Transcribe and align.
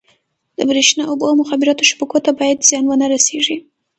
د 0.57 0.59
بریښنا، 0.69 1.03
اوبو 1.07 1.23
او 1.29 1.35
مخابراتو 1.41 1.87
شبکو 1.89 2.17
ته 2.25 2.31
باید 2.39 2.65
زیان 2.69 2.83
ونه 2.87 3.07
رسېږي. 3.13 3.57